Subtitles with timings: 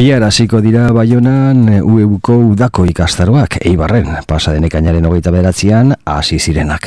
[0.00, 6.86] Bihar hasiko dira Baionan UEUko udako ikastaroak Eibarren pasa denekainaren hogeita beratzean hasi zirenak.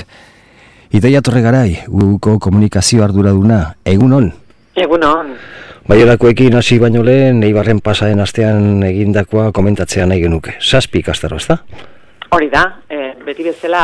[0.97, 4.31] Idoia Torre Garai, UEUko komunikazio arduraduna, egun hon?
[4.73, 5.29] Egun hon.
[5.85, 10.57] Baionakoekin hasi baino lehen Eibarren pasa den astean egindakoa komentatzea nahi genuke.
[10.57, 11.59] Zazpi ikastaro, ez da?
[12.33, 13.83] Hori da, e, beti bezala,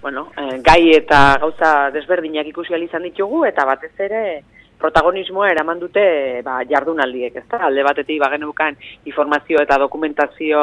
[0.00, 4.24] bueno, e, gai eta gauza desberdinak ikusi izan ditugu eta batez ere
[4.82, 6.04] protagonismoa eraman dute
[6.44, 7.62] ba, jardunaldiek, ezta?
[7.68, 8.76] Alde batetik ba genukan
[9.06, 10.62] informazio eta dokumentazio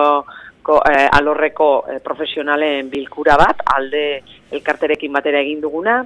[0.62, 4.22] ko, eh, alorreko eh, profesionalen bilkura bat, alde
[4.52, 6.02] elkarterekin batera egin duguna,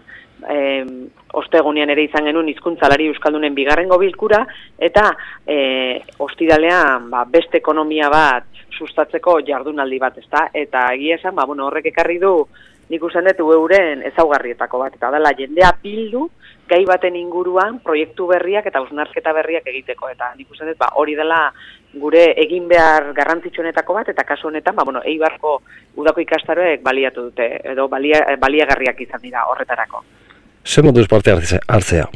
[0.50, 0.86] eh,
[1.34, 4.44] ostegunean ere izan genuen hizkuntzalari euskaldunen bigarrengo bilkura,
[4.78, 5.10] eta
[5.48, 10.48] eh, ostidalean ba, beste ekonomia bat sustatzeko jardunaldi bat, ezta?
[10.54, 12.36] Eta egia esan, ba, bueno, horrek ekarri du
[12.90, 16.28] nik usan dut euren ezaugarrietako bat, eta dela jendea bildu,
[16.70, 21.16] gai baten inguruan proiektu berriak eta usnarketa berriak egiteko, eta nik usan dut ba, hori
[21.16, 21.40] dela
[21.94, 25.60] gure egin behar garrantzitsuenetako bat, eta kasu honetan, ba, bueno, eibarko
[25.96, 30.04] udako ikastaroek baliatu dute, edo balia, baliagarriak izan dira horretarako.
[30.64, 32.08] Zer moduz parte hartzea?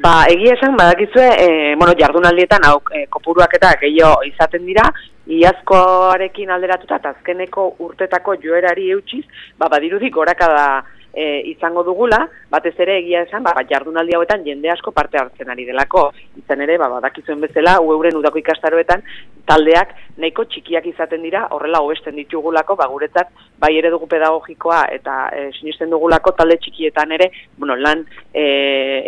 [0.00, 4.84] Ba, egia esan, badakizue, e, bueno, jardunaldietan, hau, e, kopuruak eta gehiago izaten dira,
[5.30, 9.24] iazkoarekin alderatuta, eta azkeneko urtetako joerari eutxiz,
[9.58, 10.64] ba, badirudik gorakada
[11.14, 15.66] e, izango dugula, batez ere egia esan, ba, jardunaldi hauetan jende asko parte hartzen ari
[15.68, 16.10] delako.
[16.38, 19.02] Izan ere, ba, badakizuen bezala, euren udako ikastaroetan,
[19.50, 25.16] taldeak nahiko txikiak izaten dira, horrela hobesten ditugulako, ba, guretzat, bai ere dugu pedagogikoa eta
[25.36, 28.44] e, sinisten dugulako talde txikietan ere, bueno, lan e,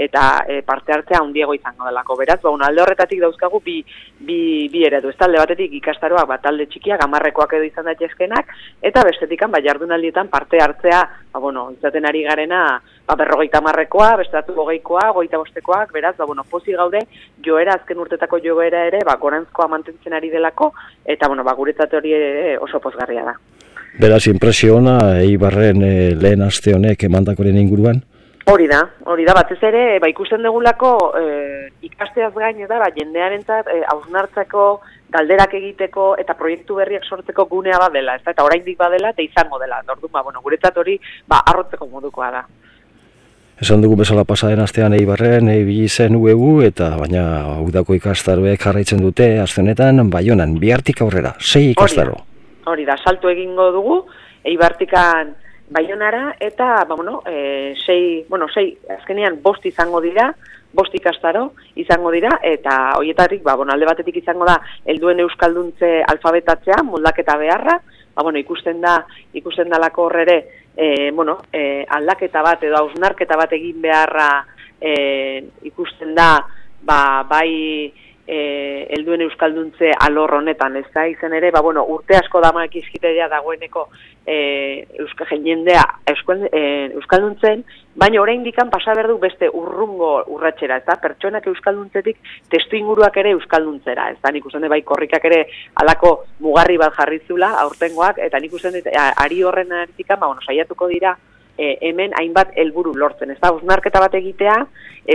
[0.07, 2.17] eta e, parte hartzea handiego izango delako.
[2.21, 3.79] Beraz, ba, alde horretatik dauzkagu bi,
[4.21, 5.13] bi, bi eredu.
[5.13, 8.53] Ez talde batetik ikastaroak, ba, talde txikiak, amarrekoak edo izan daitezkenak,
[8.91, 14.55] eta bestetikan, ba, jardunaldietan parte hartzea, ba, bueno, izaten ari garena, ba, berrogeita marrekoa, bestatu
[14.55, 17.01] gogeikoa, goita bostekoak, beraz, ba, bueno, pozi gaude,
[17.45, 20.73] joera, azken urtetako joera ere, ba, gorantzkoa mantentzen ari delako,
[21.05, 22.15] eta, bueno, ba, guretzat hori
[22.61, 23.35] oso pozgarria da.
[24.01, 28.01] Beraz, impresiona, eibarren e, lehen aste honek emandakoren inguruan?
[28.49, 31.27] Hori da, hori da, batez ere, ba, ikusten degulako e,
[31.85, 33.85] ikasteaz gain, da, ba, jendearen zat, e,
[35.13, 39.61] galderak egiteko eta proiektu berriak sortzeko gunea badela, ez da, eta oraindik badela eta izango
[39.61, 39.83] dela.
[39.85, 42.43] Orduan, ba, bueno, guretzat hori, ba, arrotzeko modukoa da.
[43.63, 47.25] Esan dugu bezala pasaden astean eibarren, ebi zen uegu, eta baina
[47.63, 52.17] udako ikastaroek jarraitzen dute, aztenetan, baionan, bihartik aurrera, sei ikastaro.
[52.67, 54.01] Hori da, salto egingo dugu,
[54.49, 55.37] eibartikan
[55.73, 60.33] baionara, eta, ba, bueno, e, sei, bueno, sei, azkenean, bost izango dira,
[60.73, 66.83] bost ikastaro izango dira, eta horietarik, ba, bueno, alde batetik izango da, helduen euskalduntze alfabetatzea,
[66.87, 67.79] moldaketa beharra,
[68.15, 68.99] ba, bueno, ikusten da,
[69.35, 70.39] ikusten da lako horrere,
[70.77, 74.31] e, bueno, e, aldaketa bat edo hausnarketa bat egin beharra
[74.81, 74.95] e,
[75.69, 76.31] ikusten da,
[76.83, 77.93] ba, bai,
[78.27, 83.29] e, elduen euskalduntze alor honetan, ez da, izen ere, ba, bueno, urte asko dama ekizkitea
[83.33, 83.89] dagoeneko
[84.27, 84.37] e,
[85.03, 86.63] euskal jendea euskal, e,
[87.01, 87.65] euskalduntzen,
[87.99, 92.23] baina orain dikan pasa berdu beste urrungo urratxera, ez da, pertsonak euskalduntzetik
[92.53, 95.43] testu inguruak ere euskalduntzera, ez da, nik usen bai korrikak ere
[95.83, 101.17] alako mugarri bat jarrizula, aurtengoak, eta nik usen ari horren erdikan, ba, bueno, saiatuko dira,
[101.59, 103.31] e, hemen hainbat helburu lortzen.
[103.31, 104.57] Ez da, bat egitea,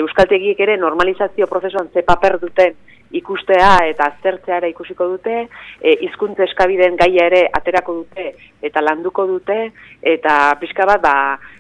[0.01, 2.75] euskaltegiek ere normalizazio prozesuan ze paper duten
[3.16, 5.47] ikustea eta aztertzeara ikusiko dute,
[5.81, 8.31] e, izkuntza eskabideen gaia ere aterako dute
[8.62, 9.57] eta landuko dute,
[10.01, 11.13] eta pixka bat ba,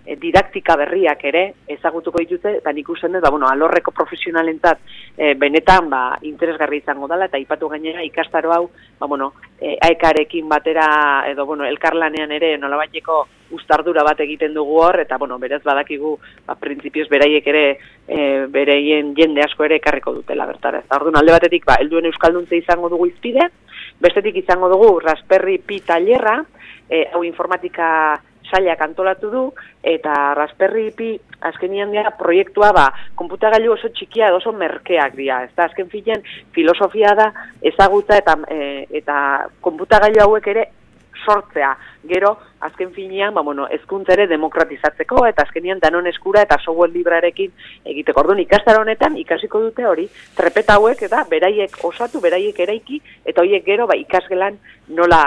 [0.05, 1.43] e, didaktika berriak ere
[1.77, 4.83] ezagutuko dituzte, eta nik usten dut, ba, bueno, alorreko profesionalentzat
[5.15, 8.63] e, benetan ba, interesgarri izango dela, eta ipatu gainera ikastaro hau,
[8.99, 10.87] ba, bueno, e, aekarekin batera,
[11.31, 16.55] edo bueno, elkarlanean ere nolabaiteko ustardura bat egiten dugu hor, eta bueno, berez badakigu, ba,
[16.59, 17.65] prinsipioz beraiek ere,
[18.07, 20.83] e, bereien jende asko ere ekarriko dutela bertara.
[20.85, 23.49] Eta orduan alde batetik, ba, helduen euskalduntze izango dugu izpide,
[24.03, 26.41] bestetik izango dugu Raspberry Pi tailerra,
[26.89, 27.89] e, hau informatika
[28.47, 29.43] sailak antolatu du,
[29.83, 31.09] eta Raspberry Pi
[31.47, 32.87] azkenian dira proiektua ba,
[33.19, 35.43] konputagailu oso txikia oso merkeak dira.
[35.45, 36.23] Ez da, azken filen
[36.55, 37.31] filosofia da
[37.61, 39.17] ezagutza eta, e, eta
[39.61, 40.67] konputagailu hauek ere
[41.27, 41.75] sortzea.
[42.07, 47.51] Gero, azken finean, ba, bueno, ezkuntza ere demokratizatzeko, eta azkenian danon eskura eta software librarekin
[47.83, 48.23] egiteko.
[48.23, 50.07] Orduan, ikastar honetan, ikasiko dute hori,
[50.37, 54.59] trepeta hauek, eta beraiek osatu, beraiek eraiki, eta horiek gero, ba, ikasgelan
[54.95, 55.21] nola,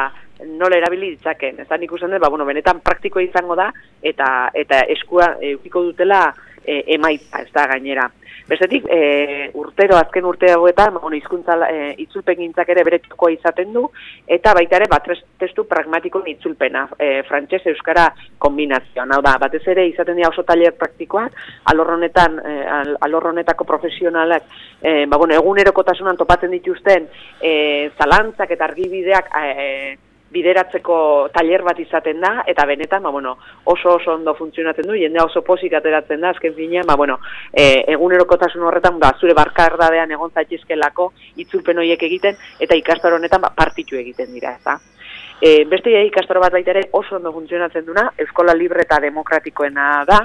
[0.49, 1.61] nola erabili ditzaken.
[1.61, 3.71] Ez da nik dut, ba, bueno, benetan praktiko izango da,
[4.03, 6.31] eta eta eskua eukiko dutela
[6.71, 8.07] e, emaitza, ez da gainera.
[8.51, 12.99] Bestetik, e, urtero, azken urte hauetan, bueno, izkuntza e, itzulpen gintzak ere bere
[13.31, 13.85] izaten du,
[14.27, 15.07] eta baita ere, bat
[15.39, 18.09] testu pragmatikoen itzulpena, e, frantxez euskara
[18.43, 19.07] kombinazioa.
[19.15, 21.39] Hau da, batez ere, izaten dira oso taller praktikoak,
[21.73, 22.59] alorronetan, e,
[23.07, 24.51] alorronetako profesionalak,
[24.83, 27.53] e, ba, bueno, egunerokotasunan topatzen dituzten, e,
[27.99, 30.97] zalantzak eta argibideak, e, bideratzeko
[31.35, 35.43] tailer bat izaten da, eta benetan, ba, bueno, oso oso ondo funtzionatzen du, jendea oso
[35.47, 37.19] posik ateratzen da, azken finean, ba, bueno,
[37.53, 41.11] e, egunerokotasun horretan, ba, zure barkardadean egon zaitizkelako
[41.43, 44.79] itzulpen horiek egiten, eta ikastar honetan ba, partitu egiten dira, ez da.
[45.41, 50.21] E, beste ikastaro bat baita ere oso ondo funtzionatzen duna, eskola libre eta demokratikoena da,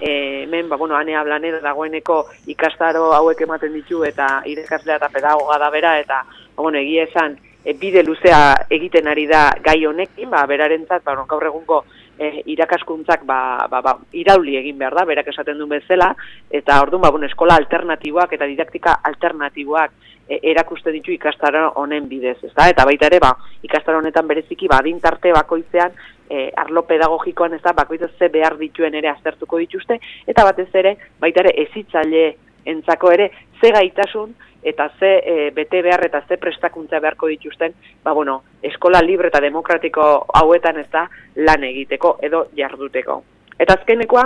[0.00, 5.60] e, hemen, ba, bueno, anea blanera dagoeneko ikastaro hauek ematen ditu, eta irekaslea eta pedagoga
[5.60, 10.30] da bera, eta, ba, bueno, egia esan, e, bide luzea egiten ari da gai honekin,
[10.30, 11.84] ba, berarentzat, ba, gaur egungo
[12.18, 16.12] e, irakaskuntzak ba, ba, ba, irauli egin behar da, berak esaten duen bezala,
[16.50, 19.92] eta orduan, ba, bueno, eskola alternatiboak eta didaktika alternatiboak
[20.28, 22.68] e, erakuste ditu ikastaro honen bidez, ez da?
[22.70, 23.34] Eta baita ere, ba,
[23.66, 25.96] ikastaro honetan bereziki, ba, adintarte bakoitzean,
[26.28, 30.96] e, arlo pedagogikoan ez da, bakoitza ze behar dituen ere aztertuko dituzte, eta batez ere,
[31.20, 32.26] baita ere, ezitzaile
[32.64, 33.30] entzako ere,
[33.60, 34.34] ze gaitasun,
[34.64, 39.40] eta ze e, bete behar eta ze prestakuntza beharko dituzten, ba bueno, eskola libre eta
[39.40, 43.22] demokratiko hauetan ez da lan egiteko edo jarduteko.
[43.58, 44.24] Eta azkenekoa,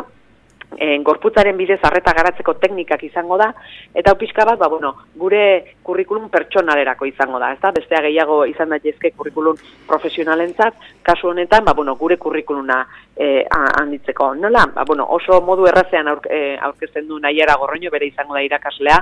[0.76, 3.48] en, gorputzaren bidez arreta garatzeko teknikak izango da,
[3.94, 7.72] eta pixka bat, ba, bueno, gure kurrikulum pertsonalerako izango da, ezta?
[7.74, 9.58] Bestea gehiago izan daitezke kurrikulum
[9.88, 12.84] profesionalentzat, kasu honetan, ba, bueno, gure kurrikuluna
[13.18, 14.34] e, handitzeko.
[14.34, 18.44] Nola, ba, bueno, oso modu errazean aurk, e, aurkezten du nahiara gorroño, bere izango da
[18.46, 19.00] irakaslea,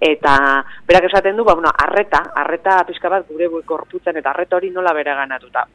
[0.00, 4.70] eta berak esaten du, ba, bueno, arreta, arreta pixka bat gure gorputzen eta arreta hori
[4.70, 5.66] nola bere ganatuta.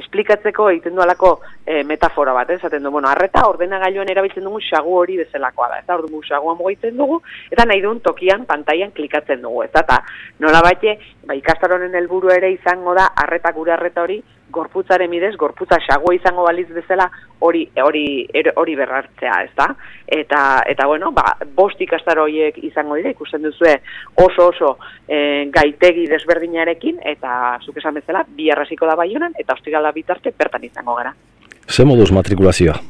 [0.00, 1.34] Esplikatzeko egiten du alako
[1.66, 5.80] e, metafora bat, esaten du, bueno, arreta ordenagailuan erabiltzen dugu xagu hori bezalakoa da.
[5.84, 7.20] Eta ordu musagoan mugitzen dugu
[7.50, 9.66] eta nahi duen tokian pantailan klikatzen dugu.
[9.66, 9.98] Eta ta
[10.40, 10.96] nola baite,
[11.26, 14.22] ba ikastaronen helburu ere izango da arreta gure arreta hori
[14.52, 17.08] gorputzaren bidez, gorputza xagoa izango baliz bezala
[17.40, 18.04] hori hori
[18.56, 19.68] hori berrartzea, ezta?
[20.06, 23.74] Eta eta bueno, ba bost ikastaro horiek izango dira, ikusten duzue
[24.26, 24.72] oso oso
[25.08, 30.64] e, gaitegi desberdinarekin eta zuk esan bezala bi arrasiko da baionan eta ostigala bitarte bertan
[30.68, 31.14] izango gara.
[31.68, 32.80] Ze moduz matrikulazioa?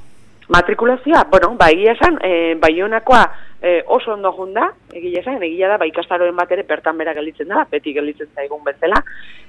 [0.53, 3.23] Matrikulazioa, bueno, ba, egia esan, e, baionakoa
[3.63, 7.49] e, oso ondo junda, egia esan, egia da, ba, ikastaroen bat ere pertan bera gelditzen
[7.49, 8.99] da, beti gelditzen zaigun bezala,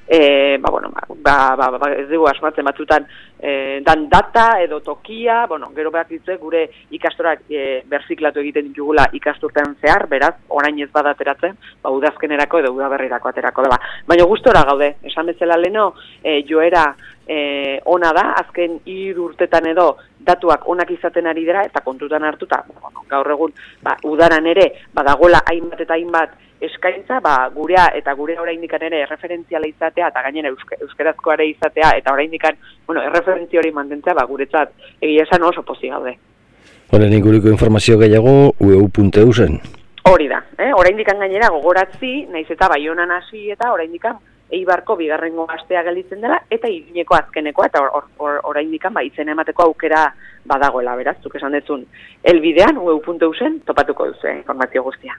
[0.07, 0.92] e, ba, bueno,
[1.23, 3.05] ba, ba, ba, ba, ez dugu asmatzen batzutan
[3.39, 9.07] e, dan data edo tokia, bueno, gero behar ditze, gure ikastorak e, berziklatu egiten ditugula
[9.15, 13.79] ikasturtean zehar, beraz, orain ez badateratzen, ba, udazkenerako edo udaberrirako aterako da, ba.
[14.07, 16.89] Baina gustora gaude, esan bezala leno, e, joera,
[17.25, 19.93] e, ona da, azken hiru urtetan edo
[20.23, 23.53] datuak onak izaten ari dira eta kontutan hartuta, bueno, gaur egun
[23.83, 26.37] ba, udaran ere badagola hainbat eta hainbat
[26.68, 31.92] eskaintza, ba, gurea eta gure oraindik ere referentziala izatea eta gainera euske, euskerazko ere izatea
[32.00, 32.45] eta oraindik
[32.88, 34.71] bueno, erreferentzia hori mantentzea ba, guretzat
[35.01, 36.18] egia esan oso pozi gaude.
[36.94, 39.60] Horen inguriko informazio gehiago ueu.eu zen?
[40.10, 40.71] Hori da, eh?
[40.75, 44.06] oraindik gainera gogoratzi, naiz eta baionan hasi eta oraindik
[44.54, 49.63] eibarko bigarrengo astea gelditzen dela, eta irineko azkenekoa, eta oraindik or, or, ba, izen emateko
[49.63, 50.06] aukera
[50.45, 51.86] badagoela, beraz, zuk esan dezun,
[52.24, 55.18] elbidean, ueu.eusen, topatuko duzu informazio guztia.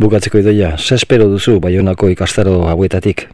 [0.00, 3.26] Bukatzeko idoia, espero duzu baionako ikastaro hauetatik?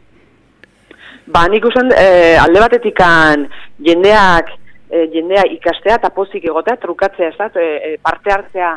[1.29, 3.45] Ba, nik usan, e, alde batetikan
[3.85, 4.49] jendeak,
[4.89, 8.73] e, jendea ikastea eta pozik egotea, trukatzea, ez e, parte hartzea,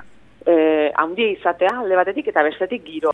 [0.47, 0.55] e,
[0.95, 3.13] handia izatea, alde batetik, eta bestetik giro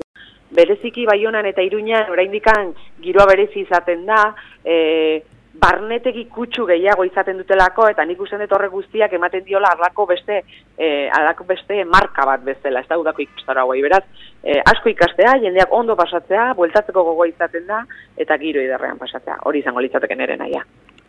[0.51, 2.73] bereziki baionan eta iruñan oraindikan
[3.05, 5.23] giroa berezi izaten da, e,
[5.61, 10.41] barnetegi kutsu gehiago izaten dutelako eta nik usten dut horrek guztiak ematen diola alako beste
[10.79, 14.05] e, alako beste marka bat bezala, ez da udako ikastara hauai, beraz,
[14.43, 17.83] e, asko ikastea, jendeak ondo pasatzea, bueltatzeko gogoa izaten da,
[18.17, 20.63] eta giro iderrean pasatzea, hori izango litzateke nere naia.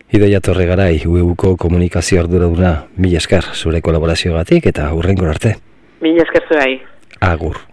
[0.09, 5.59] Idoia Torre Garai, UEUko komunikazio arduraduna, mila esker, zure kolaborazio gatik eta hurrengo arte.
[6.01, 6.79] Mila esker zuai.
[7.21, 7.68] Agur.